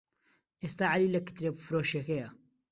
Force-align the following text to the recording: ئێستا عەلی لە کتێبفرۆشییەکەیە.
ئێستا 0.61 0.85
عەلی 0.93 1.13
لە 1.15 1.19
کتێبفرۆشییەکەیە. 1.27 2.29